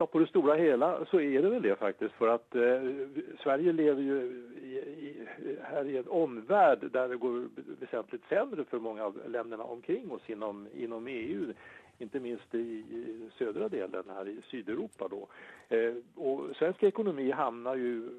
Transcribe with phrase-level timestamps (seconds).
[0.00, 2.82] Ja, på det stora hela så är det väl det faktiskt för att eh,
[3.42, 4.16] Sverige lever ju
[4.62, 5.26] i, i,
[5.62, 7.48] här i en omvärld där det går
[7.80, 11.52] väsentligt sämre för många av länderna omkring oss inom, inom EU
[11.98, 15.28] inte minst i, i södra delen här i Sydeuropa då.
[15.76, 18.10] Eh, och svensk ekonomi hamnar ju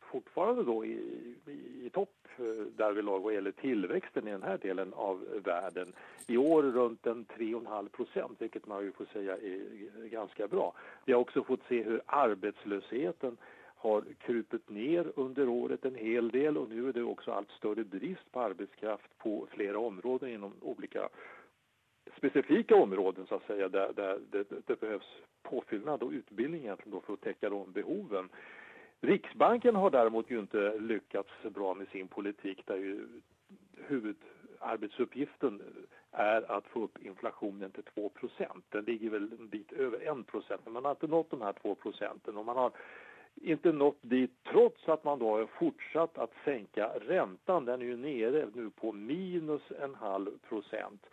[0.00, 0.98] fortfarande då i,
[1.46, 5.92] i, i topp Eh, därvidlag vad gäller tillväxten i den här delen av världen.
[6.26, 10.74] I år runt en 3,5 procent, vilket man ju får säga är ganska bra.
[11.04, 13.36] Vi har också fått se hur arbetslösheten
[13.76, 17.84] har krupit ner under året en hel del och nu är det också allt större
[17.84, 21.08] brist på arbetskraft på flera områden inom olika
[22.16, 27.00] specifika områden så att säga där, där det, det behövs påfyllnad och utbildning egentligen då
[27.00, 28.28] för att täcka de behoven.
[29.02, 33.06] Riksbanken har däremot ju inte lyckats bra med sin politik där ju
[33.76, 35.62] huvudarbetsuppgiften
[36.12, 40.72] är att få upp inflationen till 2% Den ligger väl en bit över 1% men
[40.72, 42.72] man har inte nått de här 2 procenten och man har
[43.34, 47.64] inte nått dit trots att man då har fortsatt att sänka räntan.
[47.64, 51.06] Den är ju nere nu på minus en halv procent.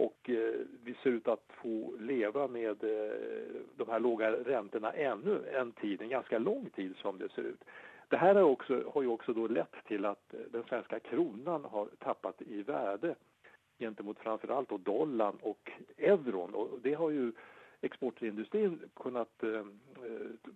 [0.00, 3.16] Och eh, vi ser ut att få leva med eh,
[3.76, 7.64] de här låga räntorna ännu en tid, en ganska lång tid som det ser ut.
[8.08, 11.64] Det här har, också, har ju också då lett till att eh, den svenska kronan
[11.64, 13.14] har tappat i värde
[13.78, 16.54] gentemot framförallt då dollarn och euron.
[16.54, 17.32] Och det har ju
[17.80, 19.64] exportindustrin kunnat eh, eh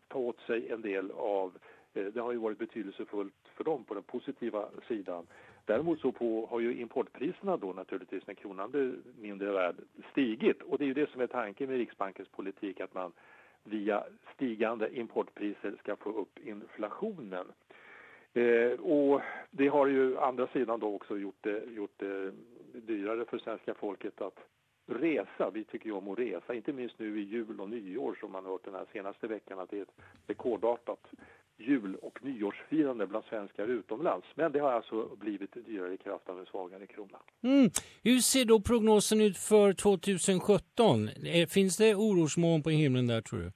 [0.08, 1.58] ta åt sig en del av.
[1.95, 5.27] Eh, det har ju varit betydelsefullt för dem på den positiva sidan.
[5.67, 9.77] Däremot så på, har ju importpriserna då naturligtvis när kronan blir mindre värd
[10.11, 13.12] stigit och det är ju det som är tanken med Riksbankens politik att man
[13.65, 14.05] via
[14.35, 17.47] stigande importpriser ska få upp inflationen.
[18.35, 19.20] Eh, och
[19.51, 22.33] det har ju andra sidan då också gjort det, gjort det
[22.73, 24.39] dyrare för svenska folket att
[24.87, 25.51] resa.
[25.51, 28.45] Vi tycker ju om att resa, inte minst nu i jul och nyår som man
[28.45, 31.07] har hört den här senaste veckan att det är ett rekordartat
[31.56, 34.27] jul och nyårsfirande bland svenskar utomlands.
[34.34, 37.19] Men det har alltså blivit dyrare i kraft av en svagare krona.
[37.42, 37.70] Mm.
[38.02, 41.08] Hur ser då prognosen ut för 2017?
[41.08, 43.52] Eh, finns det orosmoln på himlen där tror du?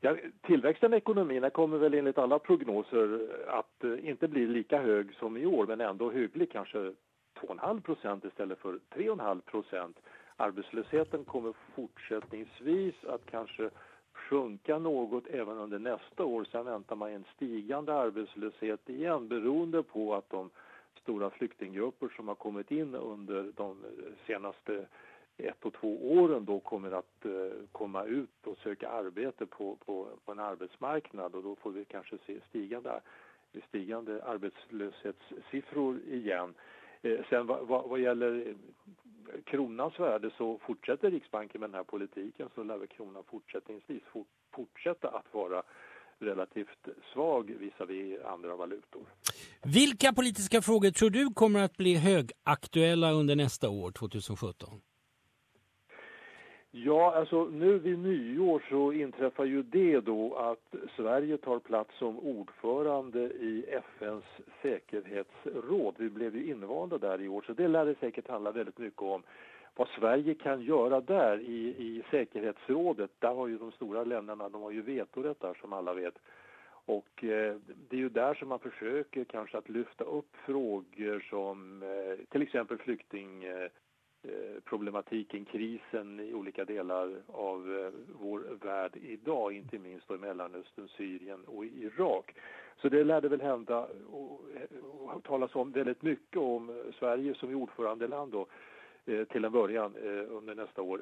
[0.00, 5.14] Ja, tillväxten i ekonomin kommer väl enligt alla prognoser att eh, inte bli lika hög
[5.14, 9.96] som i år men ändå hygglig, kanske 2,5 procent istället för 3,5 procent.
[10.36, 13.70] Arbetslösheten kommer fortsättningsvis att kanske
[14.12, 16.46] sjunka något även under nästa år.
[16.52, 20.50] Sen väntar man en stigande arbetslöshet igen beroende på att de
[21.02, 23.76] stora flyktinggrupper som har kommit in under de
[24.26, 24.86] senaste
[25.36, 30.08] ett och två åren då kommer att eh, komma ut och söka arbete på, på,
[30.24, 33.00] på en arbetsmarknad och då får vi kanske se stigande,
[33.68, 36.54] stigande arbetslöshetssiffror igen.
[37.02, 38.54] Eh, sen vad, vad, vad, gäller
[39.44, 44.02] kronans värde så fortsätter Riksbanken med den här politiken så lär kronan fortsättningsvis
[44.54, 45.62] fortsätta att vara
[46.18, 49.02] relativt svag visavi andra valutor.
[49.62, 54.68] Vilka politiska frågor tror du kommer att bli högaktuella under nästa år, 2017?
[56.74, 62.18] Ja, alltså nu vid nyår så inträffar ju det då att Sverige tar plats som
[62.18, 64.24] ordförande i FNs
[64.62, 65.94] säkerhetsråd.
[65.98, 69.02] Vi blev ju invalda där i år så det lär det säkert handla väldigt mycket
[69.02, 69.22] om
[69.76, 73.10] vad Sverige kan göra där i, i säkerhetsrådet.
[73.18, 76.18] Där har ju de stora länderna, de har ju vetorätt där som alla vet.
[76.84, 77.56] Och eh,
[77.88, 82.42] det är ju där som man försöker kanske att lyfta upp frågor som eh, till
[82.42, 83.68] exempel flykting eh,
[84.24, 90.88] Eh, problematiken, krisen i olika delar av eh, vår värld idag, inte minst i Mellanöstern,
[90.88, 92.34] Syrien och Irak.
[92.76, 94.40] Så det lärde väl hända och,
[95.14, 98.46] och talas om väldigt mycket om Sverige som ordförandeland då,
[99.06, 99.96] eh, till en början
[100.28, 101.00] under nästa år,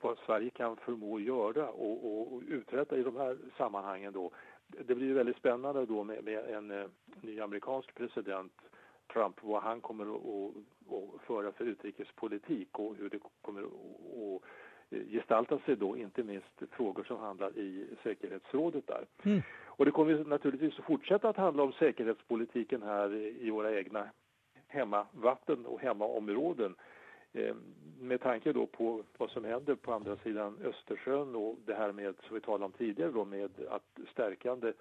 [0.00, 4.30] vad Sverige kan förmå göra och, och, och uträtta i de här sammanhangen då.
[4.66, 6.90] Det blir väldigt spännande då med, med en
[7.20, 8.52] ny amerikansk president
[9.12, 10.54] Trump, vad han kommer att,
[11.26, 14.42] föra för utrikespolitik och hur det kommer att
[14.90, 19.04] gestalta sig då, inte minst frågor som handlar i säkerhetsrådet där.
[19.24, 19.42] Mm.
[19.64, 24.08] Och det kommer naturligtvis att fortsätta att handla om säkerhetspolitiken här i våra egna
[24.66, 26.74] hemmavatten och hemmaområden
[27.32, 27.54] eh,
[28.00, 32.14] med tanke då på vad som händer på andra sidan Östersjön och det här med,
[32.26, 34.72] som vi talade om tidigare då, med att stärkande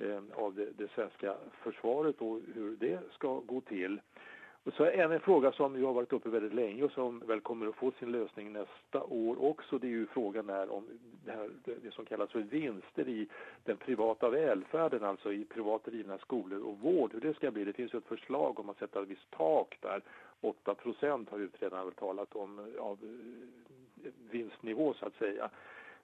[0.00, 2.89] Eh, av det, det, svenska försvaret och hur det
[3.30, 4.00] ska gå till.
[4.64, 7.40] Och så en, en fråga som ju har varit uppe väldigt länge och som väl
[7.40, 10.86] kommer att få sin lösning nästa år också, det är ju frågan är om
[11.24, 13.28] det, här, det som kallas för vinster i
[13.64, 17.64] den privata välfärden, alltså i privat drivna skolor och vård, hur det ska bli.
[17.64, 20.02] Det finns ju ett förslag om att sätta ett visst tak där.
[20.40, 25.50] 8 procent har utredarna talat om av eh, vinstnivå så att säga.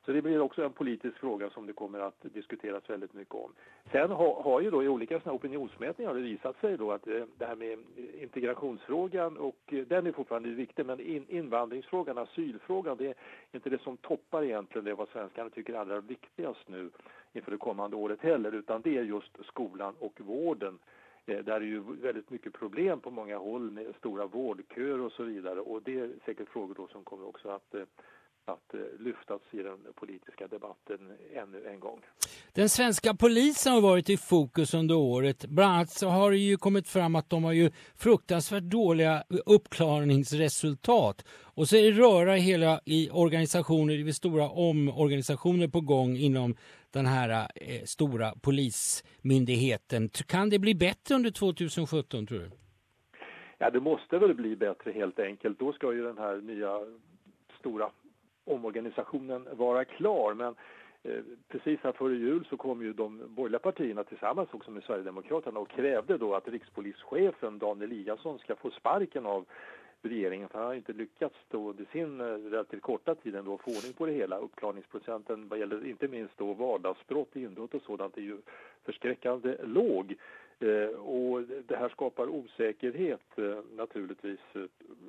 [0.06, 3.52] Så det blir också en politisk fråga som det kommer att diskuteras väldigt mycket om.
[3.92, 7.24] Sen har, har ju då i olika såna opinionsmätningar det visat sig då att eh,
[7.38, 7.78] det här med
[8.20, 13.14] integrationsfrågan och eh, den är fortfarande viktig men in, invandringsfrågan, asylfrågan, det är
[13.52, 16.90] inte det som toppar egentligen det vad svenskarna tycker är allra viktigast nu
[17.32, 20.78] inför det kommande året heller utan det är just skolan och vården
[21.26, 25.22] eh, där är ju väldigt mycket problem på många håll med stora vårdköer och så
[25.22, 27.82] vidare och det är säkert frågor då som kommer också att eh,
[28.48, 30.98] att eh, lyftas i den politiska debatten
[31.34, 32.00] ännu en gång.
[32.52, 35.46] Den svenska polisen har varit i fokus under året.
[35.46, 41.24] Bland annat så har det ju kommit fram att de har ju fruktansvärt dåliga uppklarningsresultat.
[41.28, 46.54] Och så är det röra hela i organisationer, det är stora omorganisationer på gång inom
[46.90, 50.08] den här eh, stora polismyndigheten.
[50.08, 52.50] Kan det bli bättre under 2017 tror du?
[53.58, 55.58] Ja, det måste väl bli bättre helt enkelt.
[55.58, 56.80] Då ska ju den här nya
[57.60, 57.90] stora
[58.46, 60.34] omorganisationen vara klar.
[60.34, 60.54] Men
[61.02, 65.60] eh, precis här före jul så kom ju de borgerliga partierna tillsammans också med Sverigedemokraterna
[65.60, 69.44] och krävde då att rikspolischefen Dan Eliasson ska få sparken av
[70.02, 73.70] regeringen för han har inte lyckats då under sin eh, relativt korta tid ändå få
[73.70, 74.38] ordning på det hela.
[74.38, 78.38] Uppklarningsprocenten vad gäller inte minst då vardagsbrott, inbrott och sådant är ju
[78.84, 80.14] förskräckande låg.
[80.60, 84.62] Eh, och det här skapar osäkerhet eh, naturligtvis eh,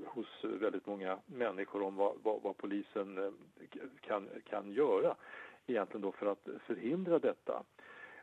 [0.06, 3.34] hos väldigt många människor om vad, vad, vad polisen
[4.02, 5.16] kan, kan göra
[5.68, 7.64] egentligen då för att förhindra detta.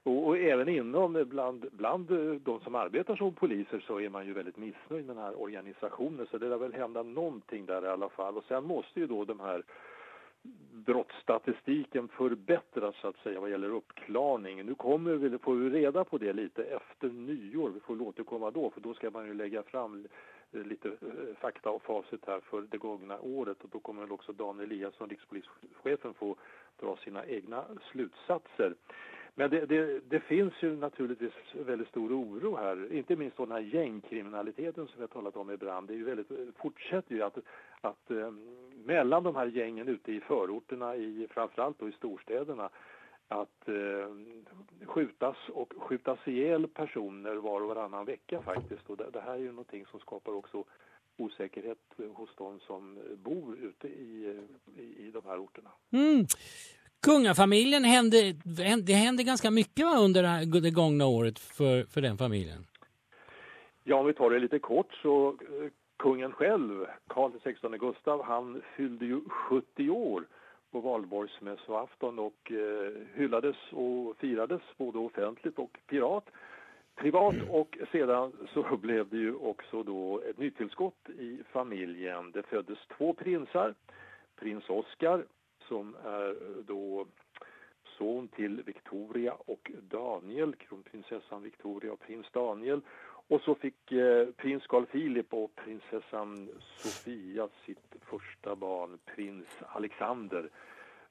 [0.03, 2.07] Och, och, även inom bland, bland
[2.41, 6.27] de som arbetar som poliser så är man ju väldigt missnöjd med den här organisationen
[6.31, 9.25] så det lär väl hända någonting där i alla fall och sen måste ju då
[9.25, 9.63] de här
[10.73, 14.67] brottsstatistiken förbättras så att säga vad gäller uppklarning.
[14.67, 18.71] Nu kommer vi, får vi reda på det lite efter nyår, vi får återkomma då
[18.71, 20.07] för då ska man ju lägga fram
[20.51, 24.33] lite eh, fakta och facit här för det gångna året och då kommer väl också
[24.33, 26.37] Dan Eliasson, rikspolischefen, få
[26.81, 28.75] dra sina egna slutsatser.
[29.37, 33.61] Men det, det, det, finns ju naturligtvis väldigt stor oro här, inte minst den här
[33.61, 35.89] gängkriminaliteten som vi har talat om ibland.
[35.89, 37.39] Det är ju väldigt, fortsätter ju att,
[37.81, 38.33] att eh,
[38.85, 42.71] mellan de här gängen ute i förorterna, i, framförallt då i storstäderna,
[43.29, 48.91] att eh, skjutas och skjutas ihjäl personer var och varannan vecka faktiskt.
[48.91, 50.65] Och det, det, här är ju någonting som skapar också
[51.17, 51.79] osäkerhet
[52.15, 54.41] hos de som bor ute i,
[54.77, 55.71] i, i de här orterna.
[55.93, 56.27] Mm.
[57.03, 58.33] Kungafamiljen hände,
[58.83, 62.67] det hände ganska mycket under det gångna året för, för den familjen.
[63.85, 65.71] Ja, om vi tar det lite kort så eh,
[66.05, 70.25] kungen själv, Karl XVI Gustav, han fyllde ju 70 år
[70.71, 76.25] på valborgsmässoafton och eh, hyllades och firades både offentligt och pirat,
[76.95, 82.33] privat och sedan så blev det ju också då ett nytillskott i familjen.
[82.33, 83.75] Det föddes två prinsar,
[84.37, 85.25] prins Oscar
[85.69, 86.37] som är
[86.67, 87.07] då
[87.99, 92.81] son till Victoria och Daniel, kronprinsessan Victoria och prins Daniel.
[93.29, 100.51] Och så fick eh, prins Carl Philip och prinsessan Sofia sitt första barn, prins Alexander.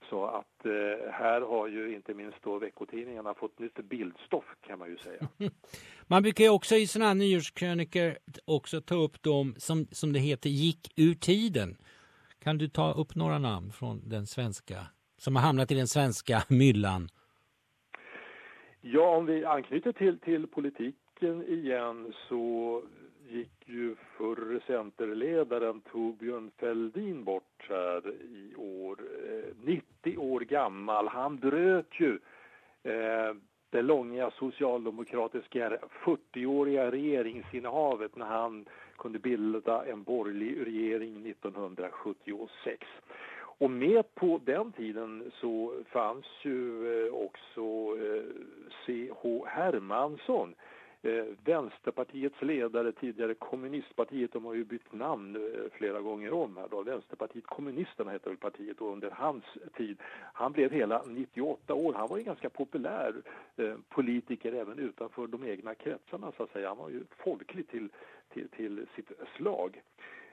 [0.09, 4.89] Så att eh, här har ju inte minst då veckotidningarna fått nytt bildstoff kan man
[4.89, 5.27] ju säga.
[6.07, 10.19] Man brukar ju också i sådana här nyårskrönikor också ta upp dem som, som det
[10.19, 11.77] heter gick ur tiden.
[12.39, 14.87] Kan du ta upp några namn från den svenska,
[15.17, 17.09] som har hamnat i den svenska myllan?
[18.81, 20.47] Ja, om vi anknyter till, till
[21.23, 22.81] politiken igen så
[23.29, 28.97] gick ju förre centerledaren Torbjörn Fälldin bort här i år.
[29.27, 31.07] Eh, 90 år gammal.
[31.07, 32.19] Han bröt ju
[32.83, 33.35] eh,
[33.69, 38.65] det långa socialdemokratiska 40-åriga regeringsinnehavet när han
[38.97, 42.87] kunde bilda en borgerlig regering 1976.
[43.59, 47.61] Och med på den tiden så fanns ju eh, också
[47.97, 48.23] eh,
[48.85, 49.45] C.H.
[49.47, 50.55] Hermansson
[51.03, 56.67] eh, Vänsterpartiets ledare, tidigare kommunistpartiet, de har ju bytt namn eh, flera gånger om här
[56.71, 56.81] då.
[56.81, 59.43] Vänsterpartiet kommunisterna heter väl partiet och under hans
[59.77, 59.97] tid.
[60.33, 61.93] Han blev hela 98 år.
[61.93, 63.13] Han var ju ganska populär
[63.55, 66.67] eh, politiker även utanför de egna kretsarna så att säga.
[66.67, 67.89] Han var ju folklig till,
[68.33, 69.81] till, till sitt slag.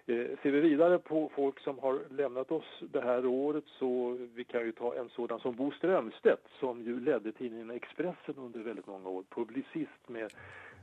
[0.06, 4.44] Eh, ser vi vidare på folk som har lämnat oss det här året så vi
[4.44, 8.86] kan ju ta en sådan som Bo Strömstedt som ju ledde tidningen Expressen under väldigt
[8.86, 10.32] många år, publicist med,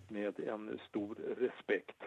[0.10, 2.04] med en stor respekt.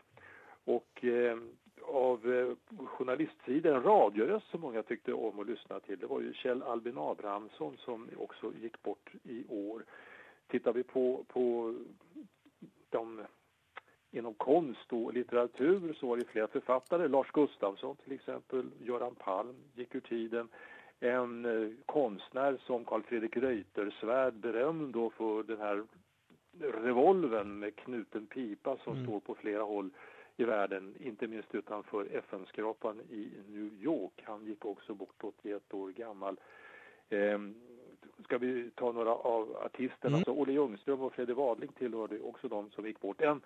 [0.65, 1.39] Och eh,
[1.83, 6.63] av eh, journalistsidan, radioröst som många tyckte om att lyssna till, det var ju Kjell
[6.63, 9.85] Albin Abrahamsson som också gick bort i år.
[10.49, 11.75] Tittar vi på, på
[12.91, 13.21] de
[14.11, 19.55] inom konst och litteratur så var det flera författare, Lars Gustafsson till exempel, Göran Palm
[19.75, 20.49] gick ur tiden,
[21.01, 25.85] en eh, konstnär som Carl Fredrik Reuterswärd, berömd då för den här
[26.61, 29.07] revolven med knuten pipa som mm.
[29.07, 29.91] står på flera håll
[30.37, 34.23] i världen, inte minst utanför FN-skrapan i New York.
[34.23, 36.41] Han gick också bort 81 år gammal.
[37.09, 37.39] Eh,
[38.25, 40.25] ska vi ta några av artisterna, mm.
[40.25, 43.21] så Olle Ljungström och Fredrik Wadling tillhörde också de som gick bort.
[43.21, 43.41] En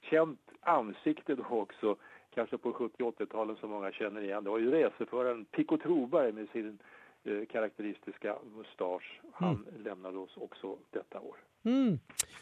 [0.00, 1.96] känt ansikte då också,
[2.34, 6.48] kanske på 70 80-talen som många känner igen, det var ju racerföraren Pico Troberg med
[6.52, 6.78] sin
[7.24, 9.20] eh, karaktäristiska mustasch.
[9.32, 9.82] Han mm.
[9.84, 11.36] lämnade oss också detta år.
[11.64, 11.98] Mm.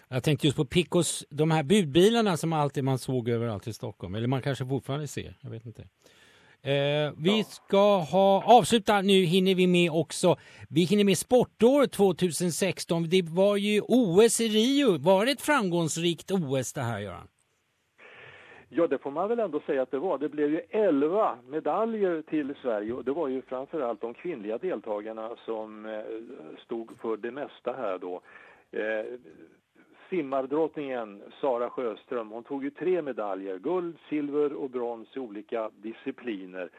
[0.09, 4.15] Jag tänkte just på Picos, de här budbilarna som alltid man såg överallt i Stockholm,
[4.15, 5.83] eller man kanske fortfarande ser, jag vet inte.
[6.63, 7.45] Eh, vi ja.
[7.45, 10.37] ska ha avsluta, nu hinner vi med också,
[10.69, 13.09] vi hinner med sportår 2016.
[13.09, 17.29] Det var ju OS i Rio, var det ett framgångsrikt OS det här Göran?
[18.69, 20.19] Ja, det får man väl ändå säga att det var.
[20.19, 25.37] Det blev ju 11 medaljer till Sverige och det var ju framförallt de kvinnliga deltagarna
[25.45, 26.03] som eh,
[26.65, 28.21] stod för det mesta här då.
[28.71, 29.05] Eh,
[30.11, 36.71] simmardrottningen Sara Sjöström, hon tog ju tre medaljer, guld, silver och brons i olika discipliner.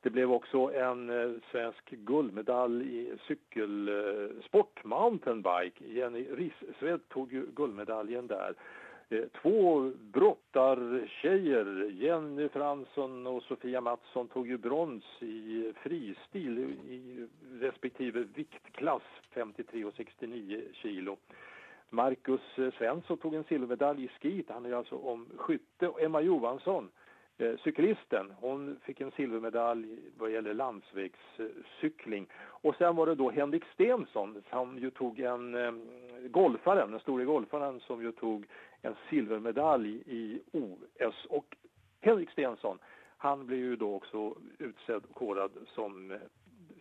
[0.00, 5.84] Det blev också en eh, svensk guldmedalj i cykelsport, eh, mountainbike.
[5.84, 8.54] Jenny Rissved tog ju guldmedaljen där.
[9.10, 16.58] Eh, två brottartjejer, Jenny Fransson och Sofia Mattsson, tog ju brons i fristil
[16.88, 17.26] i
[17.60, 21.16] respektive viktklass, 53 och 69 kilo.
[21.90, 25.88] Marcus eh, Svensson tog en silvermedalj i skit, han är alltså om skytte.
[25.88, 26.88] Och Emma Johansson,
[27.38, 32.26] eh, cyklisten, hon fick en silvermedalj vad gäller landsvägscykling.
[32.36, 35.56] Och sen var det då Henrik Stensson som ju tog en
[36.30, 38.46] golfaren, den store golfaren som ju tog
[38.86, 41.26] en silvermedalj i OS.
[41.28, 41.56] Och
[42.00, 42.78] Henrik Stensson,
[43.16, 46.18] han blev ju då också utsedd och korad som eh,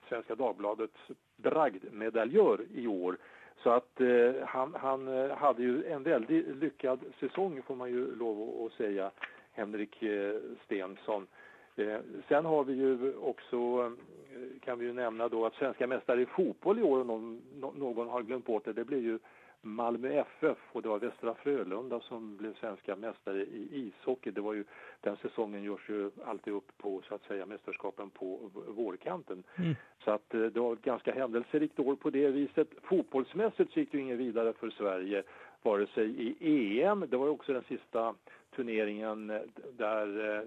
[0.09, 0.97] Svenska Dagbladets
[1.37, 3.17] bragdmedaljör i år.
[3.63, 8.15] Så att eh, han, han eh, hade ju en väldigt lyckad säsong får man ju
[8.15, 9.11] lov att säga,
[9.51, 10.35] Henrik eh,
[10.65, 11.27] Stensson.
[11.75, 13.91] Eh, sen har vi ju också,
[14.33, 17.41] eh, kan vi ju nämna då att svenska mästare i fotboll i år, någon,
[17.75, 19.19] någon har glömt bort det, det blir ju
[19.65, 24.31] Malmö FF och det var Västra Frölunda som blev svenska mästare i ishockey.
[24.31, 24.63] Det var ju,
[25.01, 29.43] den säsongen görs ju alltid upp på så att säga mästerskapen på vårkanten.
[29.55, 29.75] Mm.
[30.03, 32.67] Så att eh, det var ett ganska händelserikt år på det viset.
[32.83, 35.23] Fotbollsmässigt gick det ingen vidare för Sverige
[35.65, 38.15] vare sig i EM, det var också den sista
[38.55, 39.27] turneringen
[39.77, 40.43] där eh,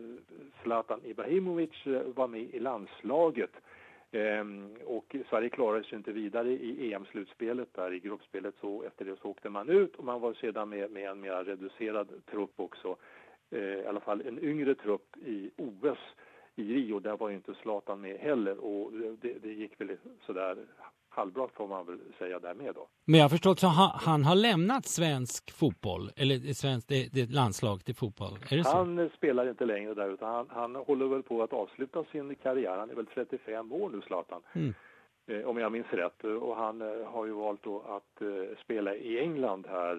[0.63, 3.51] Zlatan Ibrahimovic eh, var med i landslaget.
[4.13, 9.17] Ehm, och Sverige klarade sig inte vidare i EM-slutspelet där i gruppspelet så efter det
[9.17, 12.97] så åkte man ut och man var sedan med, med en mer reducerad trupp också.
[13.51, 15.99] Ehm, I alla fall en yngre trupp i OS
[16.57, 19.97] i Rio, där var ju inte Zlatan med heller och det, det gick väl
[20.27, 20.57] sådär
[21.19, 22.89] halvbra får man väl säga där med då.
[23.05, 27.31] Men jag har förstått så han, han har lämnat svensk fotboll, eller svensk, det, det
[27.31, 28.77] landslag till fotboll, är det så?
[28.77, 32.79] Han spelar inte längre där utan han, han håller väl på att avsluta sin karriär,
[32.79, 34.43] han är väl 35 år nu Zlatan.
[34.53, 34.75] Mm.
[35.31, 36.25] Eh, om jag minns rätt.
[36.25, 39.97] Och han eh, har ju valt då att eh, spela i England här.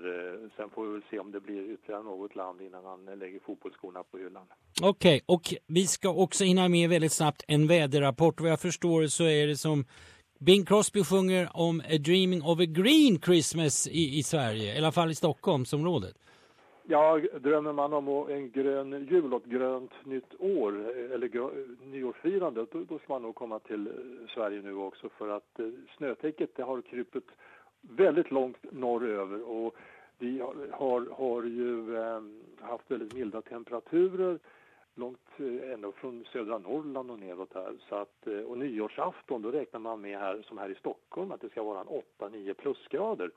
[0.57, 4.03] Sen får vi väl se om det blir ytterligare något land innan han lägger fotbollsskorna
[4.03, 4.47] på hyllan.
[4.81, 8.41] Okej, okay, och vi ska också hinna med väldigt snabbt en väderrapport.
[8.41, 9.85] Vad jag förstår så är det som
[10.41, 14.91] Bing Crosby sjunger om A Dreaming of a Green Christmas i, i Sverige, i alla
[14.91, 16.15] fall i Stockholmsområdet.
[16.83, 21.49] Ja, drömmer man om en grön jul och ett grönt nytt år, eh, eller eh,
[21.85, 23.93] nyårsfirande, då, då ska man nog komma till eh,
[24.35, 25.65] Sverige nu också för att eh,
[25.97, 27.27] snötäcket det har krypit
[27.81, 29.75] väldigt långt norröver och
[30.17, 32.21] vi har, har, har ju eh,
[32.69, 34.39] haft väldigt milda temperaturer
[34.99, 37.73] långt eh, ända från södra Norrland och neråt här.
[37.89, 41.41] Så att, eh, och nyårsafton, då räknar man med här, som här i Stockholm, att
[41.41, 41.87] det ska vara en
[42.19, 43.31] 8-9 plusgrader.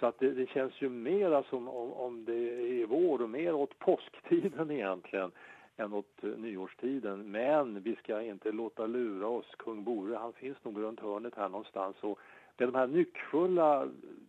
[0.00, 3.54] Så att det, det, känns ju mera som om, om det är vår och mer
[3.54, 5.30] åt påsktiden egentligen
[5.76, 7.30] än åt eh, nyårstiden.
[7.30, 9.54] Men vi ska inte låta lura oss.
[9.58, 11.96] Kung Bore, han finns nog runt hörnet här någonstans.
[12.00, 12.18] Och
[12.62, 13.88] är de här nyckfulla,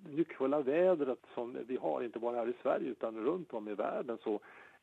[0.10, 4.18] nyckfulla vädret som vi har, inte bara här i Sverige utan runt om i världen,
[4.24, 4.40] så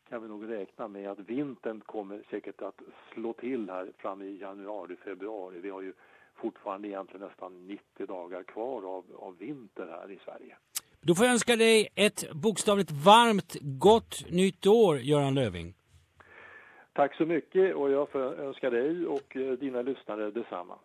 [0.08, 2.80] kan vi nog räkna med att vintern kommer säkert att
[3.12, 5.60] slå till här fram i januari, februari.
[5.60, 5.92] Vi har ju
[6.34, 10.56] fortfarande egentligen nästan 90 dagar kvar av, av vinter här i Sverige.
[11.00, 15.74] Då får jag önska dig ett bokstavligt varmt gott nytt år, Göran Löving.
[16.92, 20.78] Tack så mycket och jag får önska dig och eh, dina lyssnare detsamma.